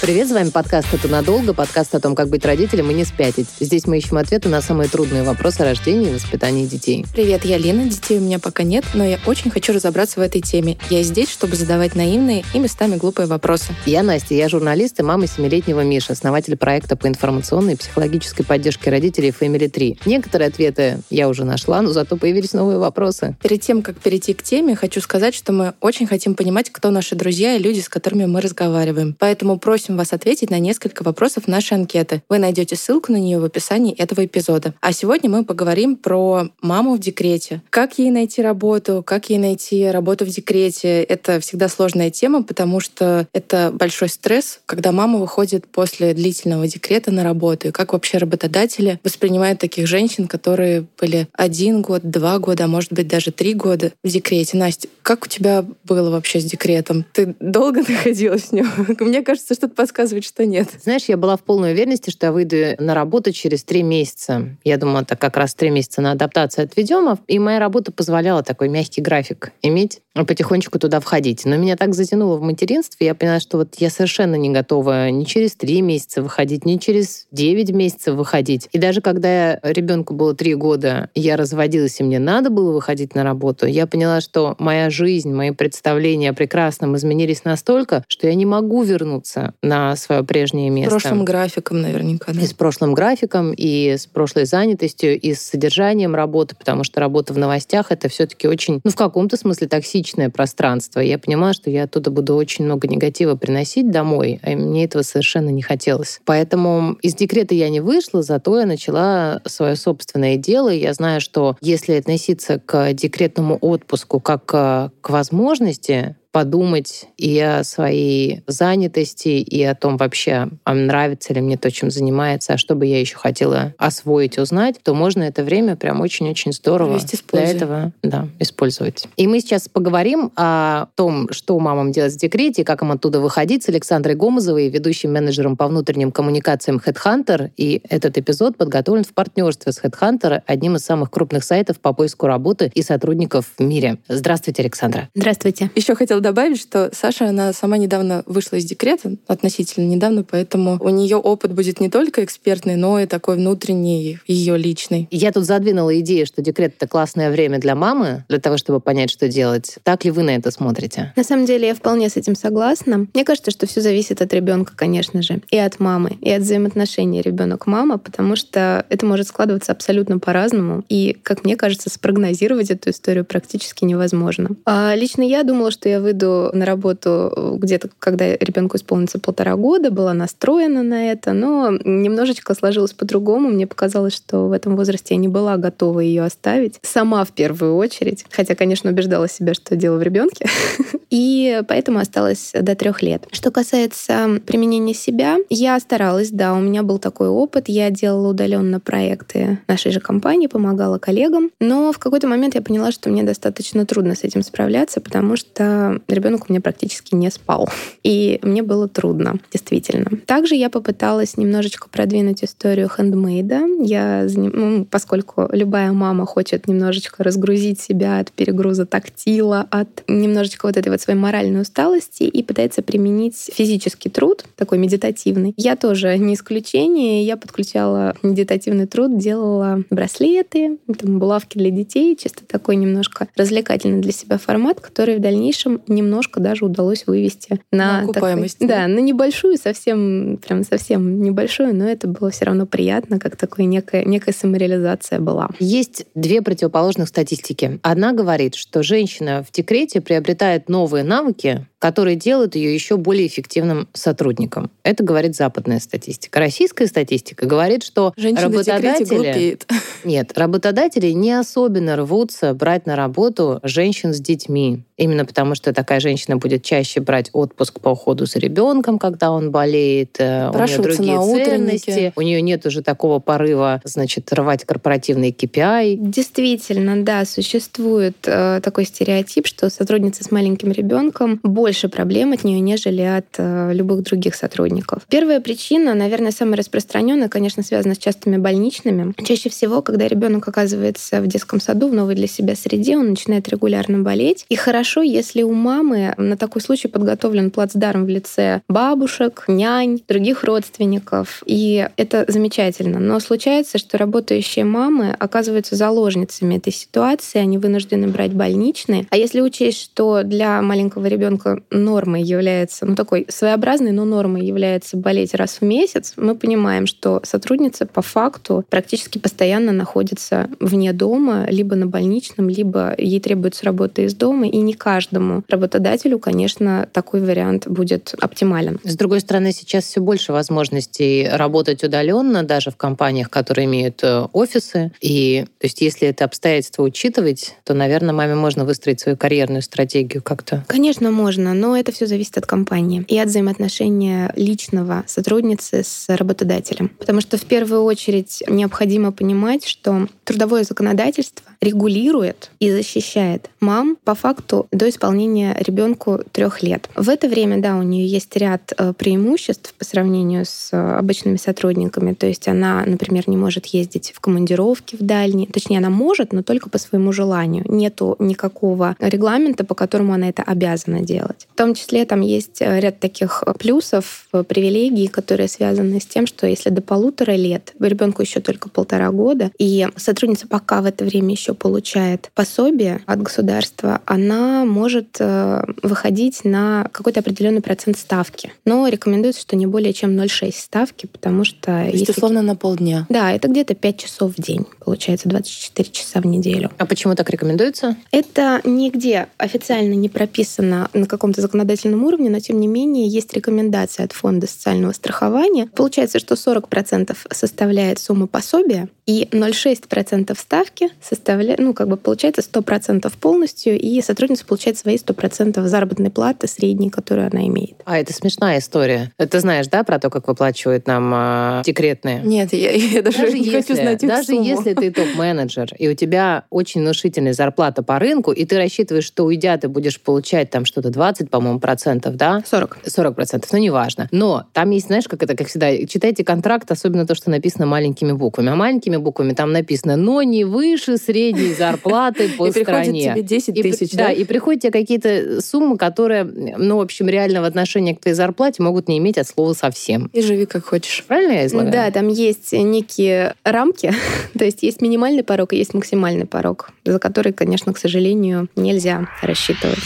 [0.00, 3.48] Привет, с вами подкаст «Это надолго», подкаст о том, как быть родителем и не спятить.
[3.58, 7.04] Здесь мы ищем ответы на самые трудные вопросы о рождении и воспитании детей.
[7.12, 10.40] Привет, я Лина, детей у меня пока нет, но я очень хочу разобраться в этой
[10.40, 10.78] теме.
[10.88, 13.74] Я здесь, чтобы задавать наивные и местами глупые вопросы.
[13.86, 18.90] Я Настя, я журналист и мама семилетнего Миши, основатель проекта по информационной и психологической поддержке
[18.90, 19.98] родителей Family 3.
[20.06, 23.36] Некоторые ответы я уже нашла, но зато появились новые вопросы.
[23.42, 27.16] Перед тем, как перейти к теме, хочу сказать, что мы очень хотим понимать, кто наши
[27.16, 29.16] друзья и люди, с которыми мы разговариваем.
[29.18, 32.22] Поэтому просим просим вас ответить на несколько вопросов нашей анкеты.
[32.28, 34.74] Вы найдете ссылку на нее в описании этого эпизода.
[34.80, 37.62] А сегодня мы поговорим про маму в декрете.
[37.70, 41.02] Как ей найти работу, как ей найти работу в декрете.
[41.02, 47.10] Это всегда сложная тема, потому что это большой стресс, когда мама выходит после длительного декрета
[47.10, 47.68] на работу.
[47.68, 52.92] И как вообще работодатели воспринимают таких женщин, которые были один год, два года, а может
[52.92, 54.58] быть даже три года в декрете.
[54.58, 57.06] Настя, как у тебя было вообще с декретом?
[57.14, 58.68] Ты долго находилась в нем?
[59.00, 60.68] Мне кажется, что подсказывает, что нет.
[60.82, 64.56] Знаешь, я была в полной уверенности, что я выйду на работу через три месяца.
[64.64, 68.68] Я думала, это как раз три месяца на адаптацию отведем, и моя работа позволяла такой
[68.68, 71.44] мягкий график иметь, потихонечку туда входить.
[71.44, 75.22] Но меня так затянуло в материнстве, я поняла, что вот я совершенно не готова ни
[75.22, 78.68] через три месяца выходить, ни через девять месяцев выходить.
[78.72, 83.22] И даже когда ребенку было три года, я разводилась, и мне надо было выходить на
[83.22, 88.44] работу, я поняла, что моя жизнь, мои представления о прекрасном изменились настолько, что я не
[88.44, 90.98] могу вернуться на свое прежнее место.
[90.98, 92.32] С прошлым графиком наверняка.
[92.32, 92.40] Да?
[92.40, 97.32] И с прошлым графиком, и с прошлой занятостью, и с содержанием работы, потому что работа
[97.32, 101.00] в новостях— это все таки очень, ну, в каком-то смысле токсичное пространство.
[101.00, 105.50] Я понимаю, что я оттуда буду очень много негатива приносить домой, а мне этого совершенно
[105.50, 106.20] не хотелось.
[106.24, 110.72] Поэтому из декрета я не вышла, зато я начала свое собственное дело.
[110.72, 117.64] И я знаю, что если относиться к декретному отпуску как к возможности, подумать и о
[117.64, 122.74] своей занятости, и о том вообще, а нравится ли мне то, чем занимается, а что
[122.74, 126.98] бы я еще хотела освоить, узнать, то можно это время прям очень-очень здорово
[127.32, 129.06] для этого да, использовать.
[129.16, 133.64] И мы сейчас поговорим о том, что мамам делать в декрете, как им оттуда выходить
[133.64, 137.50] с Александрой Гомозовой, ведущим менеджером по внутренним коммуникациям Headhunter.
[137.56, 142.26] И этот эпизод подготовлен в партнерстве с Headhunter, одним из самых крупных сайтов по поиску
[142.26, 143.98] работы и сотрудников в мире.
[144.08, 145.08] Здравствуйте, Александра.
[145.14, 145.70] Здравствуйте.
[145.74, 150.78] Еще хотела хотела добавить, что Саша, она сама недавно вышла из декрета, относительно недавно, поэтому
[150.80, 155.08] у нее опыт будет не только экспертный, но и такой внутренний, ее личный.
[155.10, 159.10] Я тут задвинула идею, что декрет— это классное время для мамы, для того, чтобы понять,
[159.10, 159.78] что делать.
[159.82, 161.12] Так ли вы на это смотрите?
[161.16, 163.06] На самом деле я вполне с этим согласна.
[163.14, 167.22] Мне кажется, что все зависит от ребенка, конечно же, и от мамы, и от взаимоотношений
[167.22, 170.84] ребенок-мама, потому что это может складываться абсолютно по-разному.
[170.88, 174.50] И, как мне кажется, спрогнозировать эту историю практически невозможно.
[174.64, 179.56] А лично я думала, что я выйду на работу э, где-то, когда ребенку исполнится полтора
[179.56, 183.48] года, была настроена на это, но немножечко сложилось по-другому.
[183.48, 186.78] Мне показалось, что в этом возрасте я не была готова ее оставить.
[186.82, 188.24] Сама в первую очередь.
[188.30, 190.46] Хотя, конечно, убеждала себя, что дело в ребенке.
[191.10, 193.26] И поэтому осталось до трех лет.
[193.32, 197.68] Что касается применения себя, я старалась, да, у меня был такой опыт.
[197.68, 201.50] Я делала удаленно проекты нашей же компании, помогала коллегам.
[201.60, 205.97] Но в какой-то момент я поняла, что мне достаточно трудно с этим справляться, потому что
[206.08, 207.68] ребенок у меня практически не спал.
[208.02, 210.10] И мне было трудно, действительно.
[210.26, 213.62] Также я попыталась немножечко продвинуть историю хендмейда.
[213.80, 220.76] Я, ну, поскольку любая мама хочет немножечко разгрузить себя от перегруза тактила, от немножечко вот
[220.76, 225.54] этой вот своей моральной усталости и пытается применить физический труд, такой медитативный.
[225.56, 227.24] Я тоже не исключение.
[227.24, 234.12] Я подключала медитативный труд, делала браслеты, там, булавки для детей, чисто такой немножко развлекательный для
[234.12, 238.58] себя формат, который в дальнейшем немножко даже удалось вывести на, на окупаемость.
[238.58, 243.36] Такой, да, на небольшую, совсем, прям совсем небольшую, но это было все равно приятно, как
[243.36, 245.48] такой некая, некая самореализация была.
[245.58, 247.78] Есть две противоположных статистики.
[247.82, 253.88] Одна говорит, что женщина в декрете приобретает новые навыки которые делают ее еще более эффективным
[253.92, 254.70] сотрудником.
[254.82, 256.40] Это говорит западная статистика.
[256.40, 259.58] Российская статистика говорит, что Женщины работодатели...
[260.04, 264.82] Нет, работодатели не особенно рвутся брать на работу женщин с детьми.
[264.96, 269.52] Именно потому, что такая женщина будет чаще брать отпуск по уходу за ребенком, когда он
[269.52, 270.16] болеет.
[270.18, 272.12] Э, у нее другие ценности.
[272.16, 275.96] У нее нет уже такого порыва, значит, рвать корпоративный KPI.
[275.98, 282.60] Действительно, да, существует э, такой стереотип, что сотрудница с маленьким ребенком больше проблем от нее,
[282.60, 285.02] нежели от э, любых других сотрудников.
[285.10, 289.12] Первая причина, наверное, самая распространенная, конечно, связана с частыми больничными.
[289.22, 293.50] Чаще всего, когда ребенок оказывается в детском саду, в новой для себя среде, он начинает
[293.50, 294.46] регулярно болеть.
[294.48, 300.44] И хорошо если у мамы на такой случай подготовлен плацдарм в лице бабушек, нянь, других
[300.44, 301.42] родственников.
[301.44, 302.98] И это замечательно.
[302.98, 309.06] Но случается, что работающие мамы оказываются заложницами этой ситуации, они вынуждены брать больничные.
[309.10, 314.96] А если учесть, что для маленького ребенка нормой является, ну такой своеобразной, но нормой является
[314.96, 321.46] болеть раз в месяц, мы понимаем, что сотрудница по факту практически постоянно находится вне дома,
[321.48, 327.20] либо на больничном, либо ей требуется работа из дома, и не каждому работодателю, конечно, такой
[327.20, 328.78] вариант будет оптимален.
[328.84, 334.26] С другой стороны, сейчас все больше возможностей работать удаленно, даже в компаниях, которые имеют э,
[334.32, 334.92] офисы.
[335.00, 340.22] И то есть, если это обстоятельства учитывать, то, наверное, маме можно выстроить свою карьерную стратегию
[340.22, 340.64] как-то.
[340.66, 346.90] Конечно, можно, но это все зависит от компании и от взаимоотношения личного сотрудницы с работодателем.
[346.98, 354.14] Потому что в первую очередь необходимо понимать, что трудовое законодательство регулирует и защищает мам по
[354.14, 356.88] факту до исполнения ребенку трех лет.
[356.94, 361.36] В это время, да, у нее есть ряд э, преимуществ по сравнению с э, обычными
[361.36, 362.14] сотрудниками.
[362.14, 365.48] То есть она, например, не может ездить в командировки в дальние.
[365.48, 367.64] Точнее, она может, но только по своему желанию.
[367.66, 371.37] Нету никакого регламента, по которому она это обязана делать.
[371.52, 376.46] В том числе там есть э, ряд таких плюсов, привилегий, которые связаны с тем, что
[376.46, 381.32] если до полутора лет ребенку еще только полтора года, и сотрудница пока в это время
[381.32, 388.52] еще получает пособие от государства, она может э, выходить на какой-то определенный процент ставки.
[388.64, 391.60] Но рекомендуется, что не более чем 0,6 ставки, потому что...
[391.62, 392.12] То есть, если...
[392.12, 393.06] условно, на полдня?
[393.08, 396.70] Да, это где-то 5 часов в день, получается, 24 часа в неделю.
[396.78, 397.96] А почему так рекомендуется?
[398.10, 404.04] Это нигде официально не прописано на каком-то законодательном уровне, но тем не менее есть рекомендация
[404.04, 405.68] от Фонда социального страхования.
[405.74, 413.10] Получается, что 40% составляет сумма пособия, и 0,6% ставки составляет, ну, как бы получается 100%
[413.18, 417.80] полностью, и сотрудница получает свои 100% заработной платы средней, которую она имеет.
[417.86, 419.10] А это смешная история.
[419.16, 422.20] Ты знаешь, да, про то, как выплачивают нам э, декретные?
[422.20, 424.44] Нет, я, я даже, даже не если, хочу знать их Даже сумму.
[424.44, 429.24] если ты топ-менеджер, и у тебя очень внушительная зарплата по рынку, и ты рассчитываешь, что
[429.24, 432.42] уйдя, ты будешь получать там что-то 20, по-моему, процентов, да?
[432.46, 432.78] 40.
[432.86, 434.08] 40 процентов, ну, неважно.
[434.10, 438.12] Но там есть, знаешь, как это, как всегда, читайте контракт, особенно то, что написано маленькими
[438.12, 438.50] буквами.
[438.50, 443.00] А маленькими буквами там написано, но не выше средней зарплаты по стране.
[443.00, 444.12] И тебе 10 тысяч, да?
[444.12, 448.88] и приходят тебе какие-то суммы, которые, ну, в общем, реального отношения к твоей зарплате могут
[448.88, 450.10] не иметь от слова совсем.
[450.12, 451.04] И живи как хочешь.
[451.06, 451.72] Правильно я излагаю?
[451.72, 453.92] Да, там есть некие рамки,
[454.38, 459.08] то есть есть минимальный порог и есть максимальный порог, за который, конечно, к сожалению, нельзя
[459.22, 459.78] рассчитывать.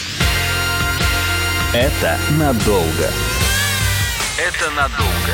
[1.75, 3.09] Это надолго.
[4.37, 5.33] Это надолго.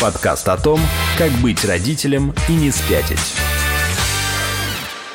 [0.00, 0.78] Подкаст о том,
[1.18, 3.18] как быть родителем и не спятить.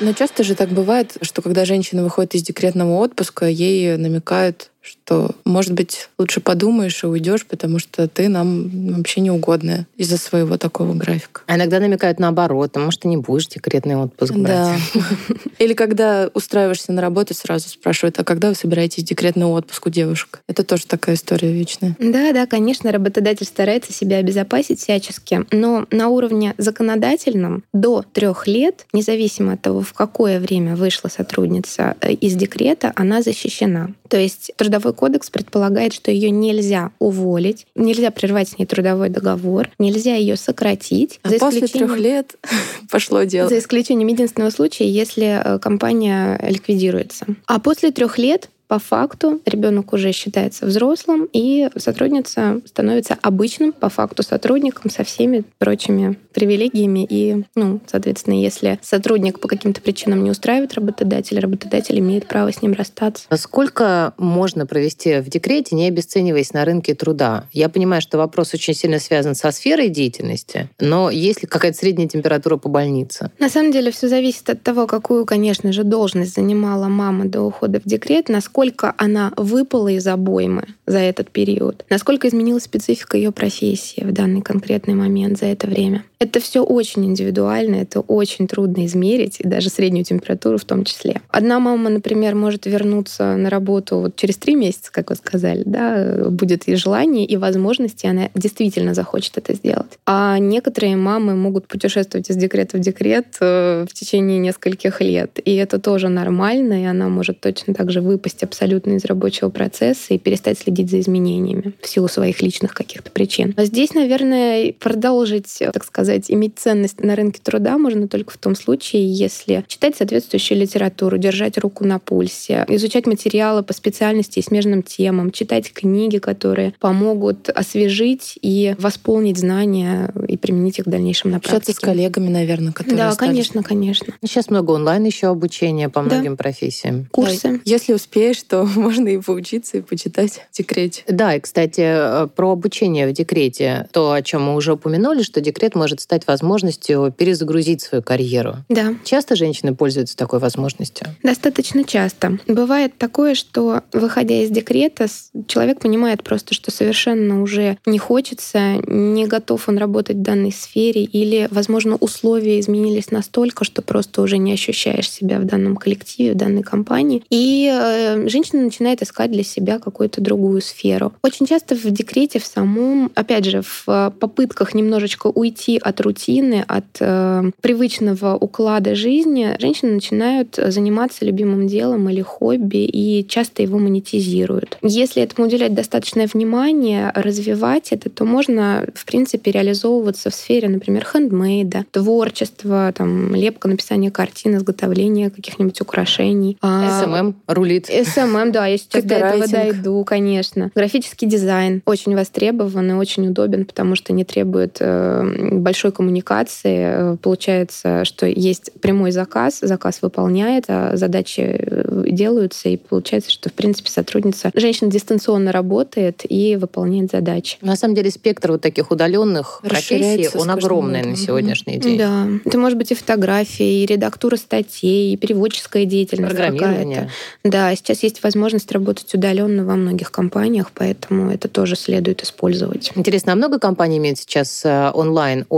[0.02, 5.32] Но часто же так бывает, что когда женщина выходит из декретного отпуска, ей намекают что,
[5.46, 10.94] может быть, лучше подумаешь и уйдешь, потому что ты нам вообще неугодная из-за своего такого
[10.94, 11.42] графика.
[11.48, 14.80] А иногда намекают наоборот, а может, ты не будешь декретный отпуск брать.
[14.94, 15.02] Да.
[15.60, 20.42] Или когда устраиваешься на работу, сразу спрашивают, а когда вы собираетесь декретный отпуск у девушек?
[20.48, 21.96] Это тоже такая история вечная.
[22.00, 28.86] Да, да, конечно, работодатель старается себя обезопасить всячески, но на уровне законодательном до трех лет,
[28.94, 33.90] независимо от того, в какое время вышла сотрудница э, из декрета, она защищена.
[34.10, 39.70] То есть Трудовой кодекс предполагает, что ее нельзя уволить, нельзя прервать с ней трудовой договор,
[39.80, 41.20] нельзя ее сократить.
[41.24, 42.36] А за после трех лет
[42.92, 43.48] пошло дело.
[43.48, 47.26] За исключением единственного случая, если э, компания ликвидируется.
[47.46, 53.90] А после трех лет по факту ребенок уже считается взрослым, и сотрудница становится обычным по
[53.90, 57.06] факту сотрудником со всеми прочими привилегиями.
[57.10, 62.62] И, ну, соответственно, если сотрудник по каким-то причинам не устраивает работодателя, работодатель имеет право с
[62.62, 63.28] ним расстаться.
[63.38, 67.46] Сколько можно провести в декрете, не обесцениваясь на рынке труда?
[67.52, 72.08] Я понимаю, что вопрос очень сильно связан со сферой деятельности, но есть ли какая-то средняя
[72.08, 73.32] температура по больнице?
[73.40, 77.80] На самом деле все зависит от того, какую, конечно же, должность занимала мама до ухода
[77.80, 83.34] в декрет, насколько насколько она выпала из обоймы за этот период, насколько изменилась специфика ее
[83.34, 86.06] профессии в данный конкретный момент за это время.
[86.20, 91.22] Это все очень индивидуально, это очень трудно измерить, и даже среднюю температуру в том числе.
[91.30, 96.30] Одна мама, например, может вернуться на работу вот через три месяца, как вы сказали, да,
[96.30, 100.00] будет и желание, и возможности, она действительно захочет это сделать.
[100.06, 105.56] А некоторые мамы могут путешествовать из декрета в декрет э, в течение нескольких лет, и
[105.56, 110.18] это тоже нормально, и она может точно так же выпасть абсолютно из рабочего процесса и
[110.18, 113.54] перестать следить за изменениями в силу своих личных каких-то причин.
[113.58, 118.38] А здесь, наверное, продолжить, так сказать, сказать, иметь ценность на рынке труда можно только в
[118.38, 124.42] том случае, если читать соответствующую литературу, держать руку на пульсе, изучать материалы по специальности и
[124.42, 131.32] смежным темам, читать книги, которые помогут освежить и восполнить знания и применить их в дальнейшем
[131.32, 131.58] на практике.
[131.58, 133.30] Общаться с коллегами, наверное, которые Да, остались.
[133.30, 134.14] конечно, конечно.
[134.24, 136.16] Сейчас много онлайн еще обучения по Да.
[136.16, 137.08] многим профессиям.
[137.12, 137.42] Курсы.
[137.54, 141.04] Да, Если успеешь, то можно и поучиться, и почитать в декрете.
[141.08, 143.88] Да, и, кстати, э, про обучение в декрете.
[143.92, 148.58] То, о чем мы уже упомянули, что декрет может стать возможностью перезагрузить свою карьеру.
[148.70, 148.96] Да.
[149.04, 151.08] Часто женщины пользуются такой возможностью?
[151.24, 152.40] Достаточно часто.
[152.48, 155.08] Бывает такое, что, выходя из декрета,
[155.48, 161.04] человек понимает просто, что совершенно уже не хочется, не готов он работать в данной сфере,
[161.04, 166.38] или, возможно, условия изменились настолько, что просто уже не ощущаешь себя в данном коллективе, в
[166.38, 167.24] данной компании.
[167.30, 171.14] И э, женщина начинает искать для себя какую-то другую сферу.
[171.24, 176.66] Очень часто в декрете в самом, опять же, в э, попытках немножечко уйти от рутины,
[176.68, 183.78] от э, привычного уклада жизни, женщины начинают заниматься любимым делом или хобби и часто его
[183.78, 184.80] монетизируют.
[184.82, 191.06] Если этому уделять достаточное внимание, развивать это, то можно, в принципе, реализовываться в сфере, например,
[191.06, 196.58] хендмейда, творчества, там, лепка, написание картин, изготовление каких-нибудь украшений.
[196.62, 197.86] А, SMM рулит.
[197.86, 200.72] SMM, да, я сейчас до этого дойду, конечно.
[200.74, 207.14] Графический дизайн очень востребован и очень удобен, потому что не требует э, большой коммуникации.
[207.14, 213.50] Э, Получается, что есть прямой заказ, заказ выполняет, а задачи э, делаются, и получается, что,
[213.50, 217.58] в принципе, сотрудница, женщина дистанционно работает и выполняет задачи.
[217.62, 221.12] На самом деле спектр вот таких удаленных профессий, он огромный годом.
[221.12, 221.98] на сегодняшний день.
[221.98, 226.58] Да, это может быть и фотография, и редактура статей, и переводческая деятельность какая-то.
[226.58, 227.10] Программирование.
[227.44, 232.94] Да, сейчас есть возможность работать удаленно во многих компаниях, поэтому это тоже следует использовать.
[232.96, 234.92] Интересно, а много компаний имеет сейчас э,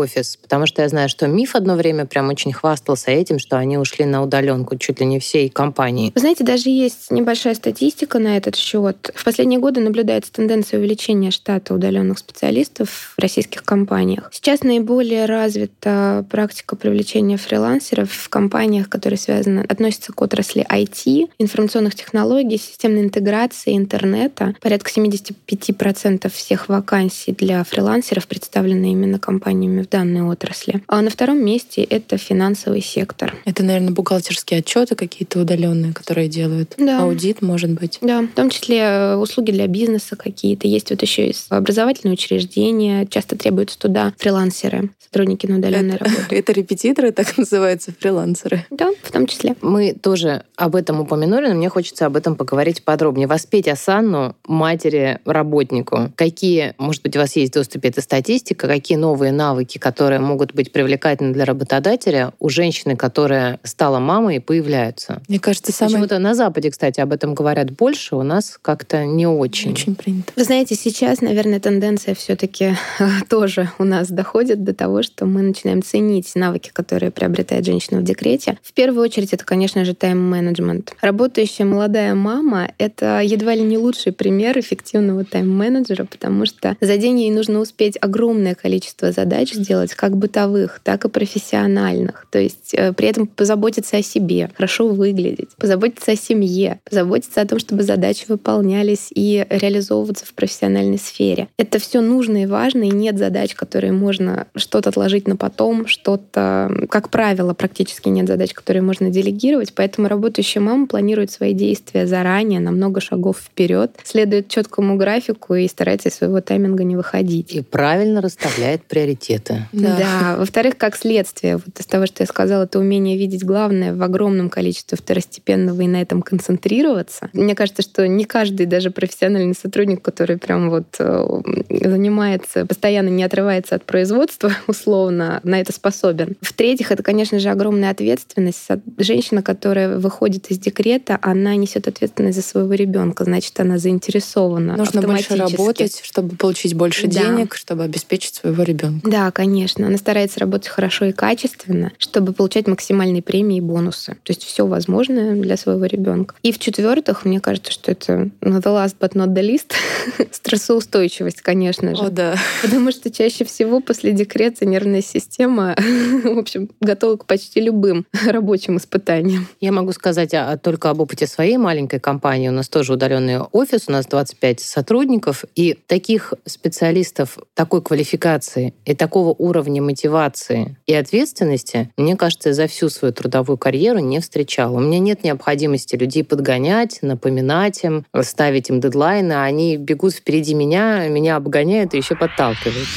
[0.07, 0.37] онлайн-офис?
[0.41, 4.05] Потому что я знаю, что МИФ одно время прям очень хвастался этим, что они ушли
[4.05, 6.11] на удаленку чуть ли не всей компании.
[6.15, 9.11] Вы знаете, даже есть небольшая статистика на этот счет.
[9.15, 14.29] В последние годы наблюдается тенденция увеличения штата удаленных специалистов в российских компаниях.
[14.31, 21.95] Сейчас наиболее развита практика привлечения фрилансеров в компаниях, которые связаны, относятся к отрасли IT, информационных
[21.95, 24.55] технологий, системной интеграции, интернета.
[24.61, 30.83] Порядка 75% всех вакансий для фрилансеров представлены именно компаниями в данной отрасли.
[30.87, 33.35] А на втором месте это финансовый сектор.
[33.45, 36.75] Это, наверное, бухгалтерские отчеты какие-то удаленные, которые делают.
[36.77, 37.01] Да.
[37.01, 37.97] Аудит, может быть.
[38.01, 40.67] Да, в том числе э, услуги для бизнеса какие-то.
[40.67, 43.07] Есть вот еще и образовательные учреждения.
[43.07, 46.25] Часто требуются туда фрилансеры, сотрудники на удаленной работе.
[46.29, 48.65] Это репетиторы, так называются, фрилансеры.
[48.69, 49.55] Да, в том числе.
[49.61, 53.27] Мы тоже об этом упомянули, но мне хочется об этом поговорить подробнее.
[53.27, 56.11] Воспеть Асанну, матери, работнику.
[56.15, 60.53] Какие, может быть, у вас есть в доступе эта статистика, какие новые навыки, которые могут
[60.53, 65.21] быть привлекательны для работодателя у женщины, которая стала мамой, появляются?
[65.29, 69.25] Мне кажется, самое Почему-то на Западе, кстати, об этом говорят больше, у нас как-то не
[69.25, 69.71] очень.
[69.71, 70.33] очень принято.
[70.35, 72.75] Вы знаете, сейчас, наверное, тенденция все-таки
[73.29, 78.03] тоже у нас доходит до того, что мы начинаем ценить навыки, которые приобретает женщина в
[78.03, 78.57] декрете.
[78.61, 80.95] В первую очередь, это, конечно же, тайм-менеджмент.
[80.99, 87.21] Работающая молодая мама— это едва ли не лучший пример эффективного тайм-менеджера, потому что за день
[87.21, 92.27] ей нужно успеть огромное количество задач сделать, как бытовых, так и профессиональных.
[92.31, 97.45] То есть э, при этом позаботиться о себе, хорошо выглядеть, позаботиться о семье, позаботиться о
[97.45, 101.47] том, чтобы задачи выполнялись и реализовываться в профессиональной сфере.
[101.57, 106.71] Это все нужно и важно, и нет задач, которые можно что-то отложить на потом, что-то,
[106.89, 112.59] как правило, практически нет задач, которые можно делегировать, поэтому работающая мама планирует свои действия заранее,
[112.59, 117.53] на много шагов вперед, следует четкому графику и старается из своего тайминга не выходить.
[117.53, 119.66] И правильно расставляет приоритеты.
[119.71, 119.97] Да.
[119.97, 120.35] да.
[120.39, 124.49] Во-вторых, как следствие вот из того, что я сказала, это умение видеть главное в огромном
[124.49, 127.29] количестве второстепенного и на этом концентрироваться.
[127.33, 133.23] Мне кажется, что не каждый даже профессиональный сотрудник, который прям вот э, занимается, постоянно не
[133.23, 136.35] отрывается от производства, условно, на это способен.
[136.41, 138.67] В-третьих, это, конечно же, огромная ответственность.
[138.97, 144.75] Женщина, которая выходит из декрета, она несет ответственность за своего ребенка, значит, она заинтересована.
[144.77, 147.21] Нужно больше работать, чтобы получить больше да.
[147.21, 149.09] денег, чтобы обеспечить своего ребенка.
[149.09, 149.46] Да, конечно.
[149.87, 154.17] Она старается работать хорошо и качественно, чтобы получать максимальные премии и бонусы.
[154.23, 156.35] То есть все возможное для своего ребенка.
[156.43, 159.73] И в-четвертых, мне кажется, что это ну, the last but not the least,
[160.31, 162.03] стрессоустойчивость, конечно же.
[162.03, 162.35] О, да.
[162.61, 165.75] Потому что чаще всего после декрета нервная система,
[166.23, 169.47] в общем, готова к почти любым рабочим испытаниям.
[169.61, 172.49] Я могу сказать а, только об опыте своей маленькой компании.
[172.49, 178.95] У нас тоже удаленный офис, у нас 25 сотрудников, и таких специалистов такой квалификации и
[178.95, 184.77] такого уровня мотивации и ответственности, мне кажется, за всю свою трудовую карьеру не встречала.
[184.77, 190.53] У меня нет необходимости людей подгонять, напоминать им, ставить им дедлайны, а они бегут впереди
[190.53, 192.87] меня, меня обгоняют и еще подталкивают.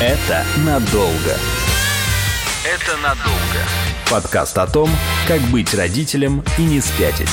[0.00, 1.36] Это надолго.
[2.66, 3.60] Это надолго.
[4.10, 4.90] Подкаст о том,
[5.26, 7.28] как быть родителем и не спятить.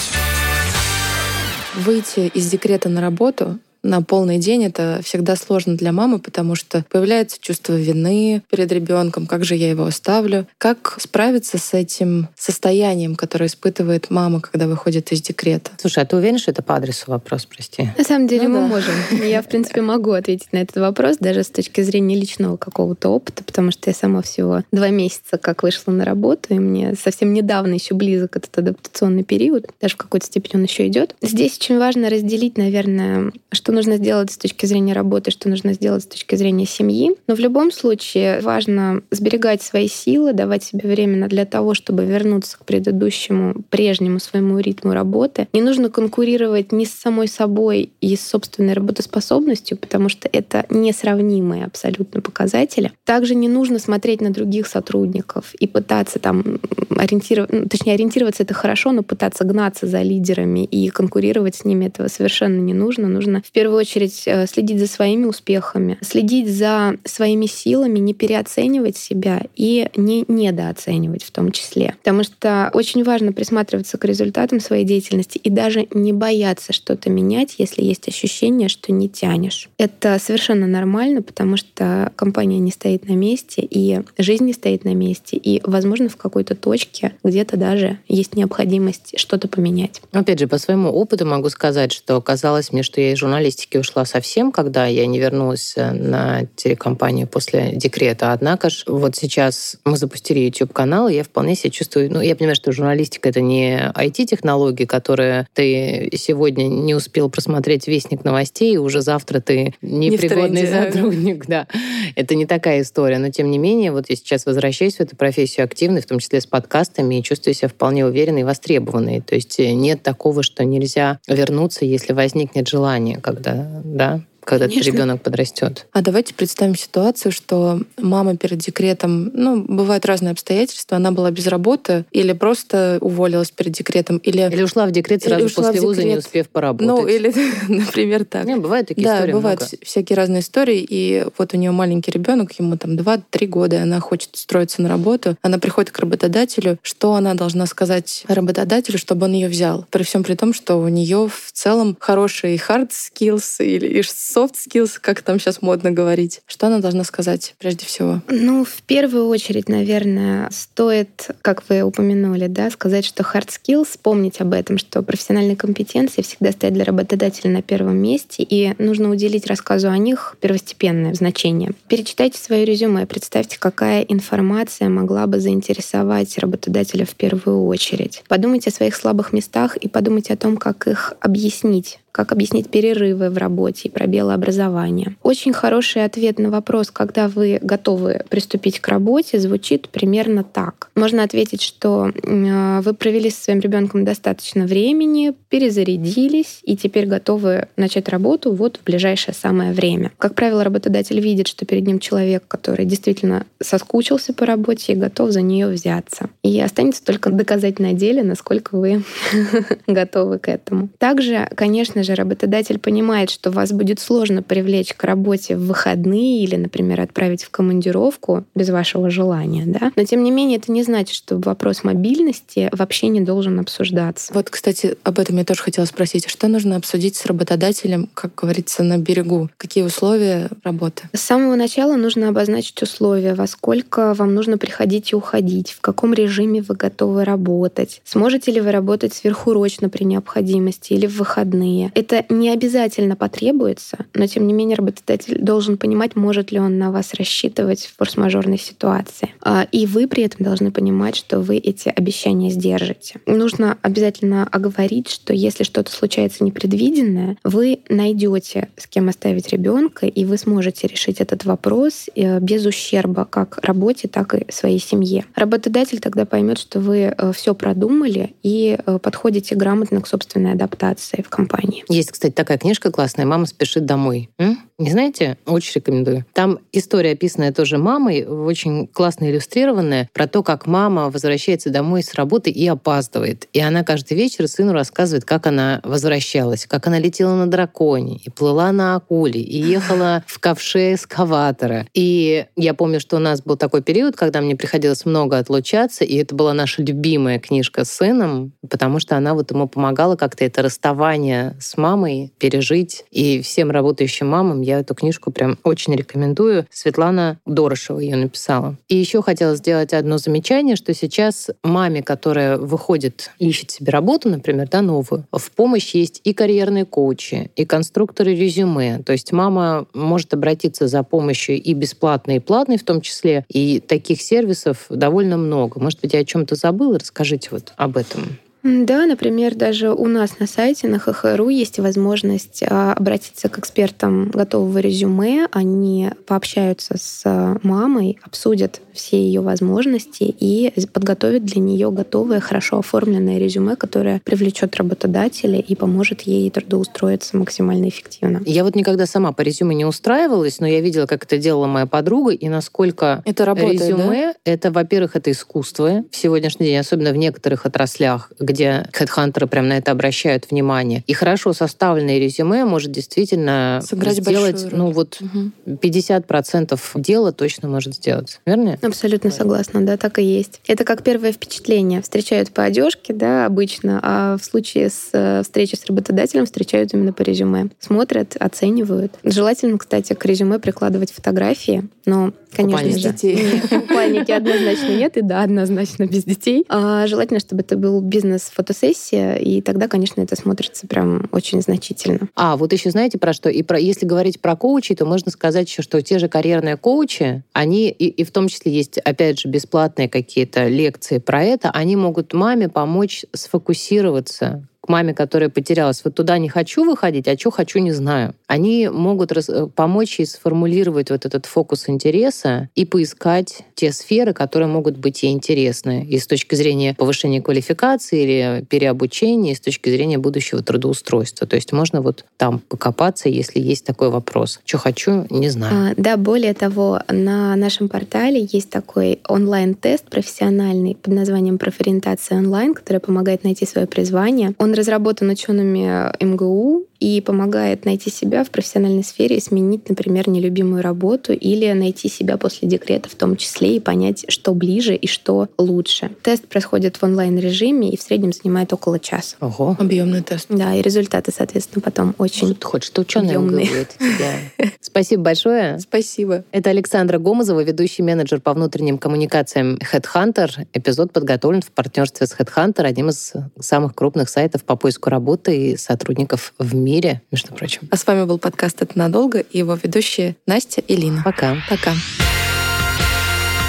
[1.75, 6.85] Выйти из декрета на работу на полный день это всегда сложно для мамы, потому что
[6.89, 10.47] появляется чувство вины перед ребенком, как же я его оставлю.
[10.57, 15.71] Как справиться с этим состоянием, которое испытывает мама, когда выходит из декрета?
[15.77, 17.89] Слушай, а ты уверен, что это по адресу вопрос, прости?
[17.97, 18.67] На самом деле ну, мы да.
[18.67, 18.93] можем.
[19.27, 23.43] Я, в принципе, могу ответить на этот вопрос, даже с точки зрения личного какого-то опыта,
[23.43, 27.73] потому что я сама всего два месяца как вышла на работу, и мне совсем недавно
[27.73, 31.15] еще близок этот адаптационный период, даже в какой-то степени он еще идет.
[31.21, 36.03] Здесь очень важно разделить, наверное, что нужно сделать с точки зрения работы, что нужно сделать
[36.03, 37.11] с точки зрения семьи.
[37.27, 42.57] Но в любом случае важно сберегать свои силы, давать себе время для того, чтобы вернуться
[42.57, 45.47] к предыдущему, прежнему своему ритму работы.
[45.53, 51.65] Не нужно конкурировать ни с самой собой и с собственной работоспособностью, потому что это несравнимые
[51.65, 52.91] абсолютно показатели.
[53.05, 56.59] Также не нужно смотреть на других сотрудников и пытаться там
[56.95, 61.85] ориентироваться, ну, точнее, ориентироваться это хорошо, но пытаться гнаться за лидерами и конкурировать с ними
[61.85, 63.07] этого совершенно не нужно.
[63.07, 68.98] Нужно в первую очередь э, следить за своими успехами, следить за своими силами, не переоценивать
[68.98, 71.96] себя и не недооценивать в том числе.
[72.00, 77.55] Потому что очень важно присматриваться к результатам своей деятельности и даже не бояться что-то менять,
[77.58, 79.70] если есть ощущение, что не тянешь.
[79.77, 84.93] Это совершенно нормально, потому что компания не стоит на месте, и жизнь не стоит на
[84.93, 90.02] месте, и, возможно, в какой-то точке где-то даже есть необходимость что-то поменять.
[90.12, 93.17] Опять же, по своему опыту могу сказать, что казалось мне, что я из
[93.53, 98.31] журналистики ушла совсем, когда я не вернулась э, на телекомпанию после декрета.
[98.31, 102.11] Однако ж вот сейчас мы запустили YouTube-канал, и я вполне себя чувствую...
[102.11, 108.23] Ну, я понимаю, что журналистика— это не IT-технологии, которые ты сегодня не успел просмотреть вестник
[108.23, 111.45] новостей, и уже завтра ты непригодный не сотрудник.
[111.45, 111.67] Да.
[112.15, 113.19] Это не такая история.
[113.19, 116.41] Но, тем не менее, вот я сейчас возвращаюсь в эту профессию активно, в том числе
[116.41, 119.21] с подкастами, и чувствую себя вполне уверенной и востребованной.
[119.21, 124.91] То есть э, нет такого, что нельзя вернуться, если возникнет желание, когда да, когда Конечно.
[124.91, 125.88] ребенок подрастет.
[125.91, 131.47] А давайте представим ситуацию, что мама перед декретом, ну, бывают разные обстоятельства, она была без
[131.47, 134.41] работы или просто уволилась перед декретом, или...
[134.41, 136.88] Или ушла в декрет сразу после вуза, не успев поработать.
[136.88, 137.34] Ну, или,
[137.67, 138.45] например, так.
[138.45, 139.77] Не, бывают такие да, истории бывают много.
[139.84, 143.99] всякие разные истории, и вот у нее маленький ребенок, ему там 2-3 года, и она
[143.99, 149.34] хочет строиться на работу, она приходит к работодателю, что она должна сказать работодателю, чтобы он
[149.34, 149.86] ее взял?
[149.89, 153.88] При всем при том, что у нее в целом хорошие hard skills или
[154.34, 156.41] soft skills, как там сейчас модно говорить.
[156.48, 158.22] Что она должна сказать прежде всего?
[158.28, 164.41] Ну, в первую очередь, наверное, стоит, как вы упомянули, да, сказать, что hard skills, помнить
[164.41, 169.48] об этом, что профессиональные компетенции всегда стоят для работодателя на первом месте, и нужно уделить
[169.48, 171.72] рассказу о них первостепенное значение.
[171.88, 178.24] Перечитайте свое резюме, представьте, какая информация могла бы заинтересовать работодателя в первую очередь.
[178.28, 183.32] Подумайте о своих слабых местах и подумайте о том, как их объяснить как объяснить перерывы
[183.32, 185.15] в работе и пробелы образования.
[185.23, 190.91] Очень хороший ответ на вопрос, когда вы готовы приступить к работе, звучит примерно так.
[190.95, 197.67] Можно ответить, что э, вы провели со своим ребенком достаточно времени, перезарядились и теперь готовы
[197.78, 200.12] начать работу вот в ближайшее самое время.
[200.19, 205.32] Как правило, работодатель видит, что перед ним человек, который действительно соскучился по работе и готов
[205.32, 206.30] за нее взяться.
[206.43, 209.04] И останется только доказать на деле, насколько вы
[209.88, 210.89] готовы к этому.
[210.99, 216.55] Также, конечно же, работодатель понимает, что вас будет сложно привлечь к работе в выходные или,
[216.55, 219.91] например, отправить в командировку без вашего желания, да.
[219.95, 224.33] Но тем не менее это не значит, что вопрос мобильности вообще не должен обсуждаться.
[224.33, 226.27] Вот, кстати, об этом я тоже хотела спросить.
[226.27, 229.49] Что нужно обсудить с работодателем, как говорится, на берегу?
[229.57, 231.03] Какие условия работы?
[231.13, 236.13] С самого начала нужно обозначить условия, во сколько вам нужно приходить и уходить, в каком
[236.13, 241.91] режиме вы готовы работать, сможете ли вы работать сверхурочно при необходимости или в выходные.
[241.95, 246.91] Это не обязательно потребуется, но тем не менее работодатель должен понимать, может ли он на
[246.91, 249.29] вас рассчитывать в форс-мажорной ситуации.
[249.41, 253.19] А, и вы при этом должны понимать, что вы эти обещания сдержите.
[253.25, 260.25] Нужно обязательно оговорить, что если что-то случается непредвиденное, вы найдете с кем оставить ребенка, и
[260.25, 265.25] вы сможете решить этот вопрос э, без ущерба как работе, так и своей семье.
[265.36, 271.21] Работодатель тогда поймет, что вы э, все продумали и э, подходите грамотно к собственной адаптации
[271.21, 271.83] в компании.
[271.89, 274.30] Есть, кстати, такая книжка классная «Мама спешит домой».
[274.38, 274.58] М?
[274.80, 275.38] Не знаете?
[275.46, 276.26] Очень рекомендую.
[276.34, 282.15] Там история, описанная тоже мамой, очень классно иллюстрированная, про то, как мама возвращается домой с
[282.15, 283.48] работы и опаздывает.
[283.54, 288.30] И она каждый вечер сыну рассказывает, как она возвращалась, как она летела на драконе, и
[288.30, 291.88] плыла на акуле, и ехала в ковше эскаватора.
[291.93, 296.17] И я помню, что у нас был такой период, когда мне приходилось много отлучаться, и
[296.17, 300.63] это была наша любимая книжка с сыном, потому что она вот ему помогала как-то это
[300.63, 303.05] расставание с мамой пережить.
[303.12, 306.65] И всем работающим мамам я эту книжку прям очень рекомендую.
[306.71, 308.77] Светлана Дорошева ее написала.
[308.88, 314.67] И еще хотела сделать одно замечание, что сейчас маме, которая выходит, ищет себе работу, например,
[314.69, 319.01] да, новую, в помощь есть и карьерные коучи, и конструкторы резюме.
[319.03, 323.45] То есть мама может обратиться за помощью и бесплатной, и платной в том числе.
[323.49, 325.79] И таких сервисов довольно много.
[325.79, 326.99] Может быть, я о чем-то забыла?
[326.99, 328.38] Расскажите вот об этом.
[328.63, 334.30] Да, например, даже у нас на сайте на ХХРУ есть возможность а, обратиться к экспертам
[334.30, 335.49] готового резюме.
[335.52, 342.79] Они пообщаются с а, мамой, обсудят все ее возможности и подготовят для нее готовое, хорошо
[342.79, 348.41] оформленное резюме, которое привлечет работодателя и поможет ей трудоустроиться максимально эффективно.
[348.45, 351.86] Я вот никогда сама по резюме не устраивалась, но я видела, как это делала моя
[351.86, 354.51] подруга, и насколько это работает, резюме, да?
[354.51, 359.77] это, во-первых, это искусство в сегодняшний день, особенно в некоторых отраслях, где хедхантеры прям на
[359.77, 361.03] это обращают внимание.
[361.08, 365.51] И хорошо составленное резюме может действительно Сыграть сделать, ну вот угу.
[365.65, 368.39] 50% дела точно может сделать.
[368.45, 368.77] Верно?
[368.88, 370.62] Абсолютно согласна, да, так и есть.
[370.67, 372.02] Это как первое впечатление.
[372.02, 377.13] Встречают по одежке, да, обычно, а в случае с э, встречи с работодателем встречают именно
[377.13, 377.69] по резюме.
[377.80, 379.13] Смотрят, оценивают.
[379.24, 383.10] Желательно, кстати, к резюме прикладывать фотографии, но Конечно без же.
[383.12, 383.62] детей.
[383.69, 386.65] Купальники однозначно нет, и да, однозначно без детей.
[386.69, 392.30] А желательно, чтобы это был бизнес-фотосессия, и тогда, конечно, это смотрится прям очень значительно.
[392.36, 393.50] А, вот еще знаете про что?
[393.50, 397.43] И про, если говорить про коучей, то можно сказать еще, что те же карьерные коучи,
[397.54, 401.95] они, и, и в том числе есть, опять же, бесплатные какие-то лекции про это, они
[401.95, 406.02] могут маме помочь сфокусироваться к маме, которая потерялась.
[406.04, 408.36] Вот туда не хочу выходить, а что хочу, не знаю.
[408.48, 414.34] Они могут раз, э, помочь ей сформулировать вот этот фокус интереса и поискать те сферы,
[414.34, 419.62] которые могут быть ей интересны и с точки зрения повышения квалификации или переобучения, и с
[419.62, 421.48] точки зрения будущего трудоустройства.
[421.48, 424.60] То есть можно вот там покопаться, если есть такой вопрос.
[424.65, 425.91] Что хочу, не знаю.
[425.91, 432.74] А, да, более того, на нашем портале есть такой онлайн-тест профессиональный под названием «Профориентация онлайн»,
[432.74, 434.54] который помогает найти свое призвание.
[434.58, 441.33] Он разработан учеными МГУ и помогает найти себя в профессиональной сфере сменить, например, нелюбимую работу
[441.33, 446.11] или найти себя после декрета в том числе и понять, что ближе и что лучше.
[446.21, 449.35] Тест происходит в онлайн-режиме и в среднем занимает около часа.
[449.41, 449.75] Ого.
[449.77, 450.45] Объемный тест.
[450.47, 454.71] Да, и результаты, соответственно, потом очень Что ты хочешь, что ученые говорят тебя.
[454.79, 455.79] Спасибо большое.
[455.79, 456.45] Спасибо.
[456.53, 460.67] Это Александра Гомозова, ведущий менеджер по внутренним коммуникациям Headhunter.
[460.71, 465.75] Эпизод подготовлен в партнерстве с Headhunter, одним из самых крупных сайтов по поиску работы и
[465.77, 467.82] сотрудников в мире мире, между прочим.
[467.91, 471.23] А с вами был подкаст «Это надолго» и его ведущие Настя и Лина.
[471.25, 471.58] Пока.
[471.69, 471.93] Пока.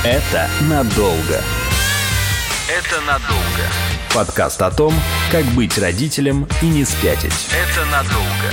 [0.04, 1.40] Это надолго.
[2.68, 3.64] Это надолго.
[4.14, 4.92] Подкаст о том,
[5.32, 7.32] как быть родителем и не спятить.
[7.50, 8.50] Это надолго.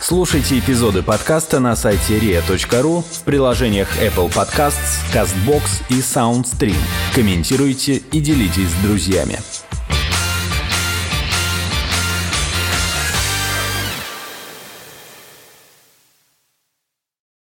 [0.00, 6.76] Слушайте эпизоды подкаста на сайте ria.ru в приложениях Apple Podcasts, CastBox и SoundStream.
[7.14, 9.38] Комментируйте и делитесь с друзьями.